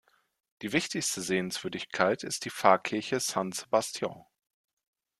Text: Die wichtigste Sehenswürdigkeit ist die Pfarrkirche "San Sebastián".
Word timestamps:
Die 0.63 0.71
wichtigste 0.73 1.21
Sehenswürdigkeit 1.21 2.23
ist 2.23 2.45
die 2.45 2.49
Pfarrkirche 2.49 3.19
"San 3.19 3.51
Sebastián". 3.51 4.25